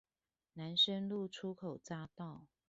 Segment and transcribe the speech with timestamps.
[0.53, 2.47] 南深路出口匝道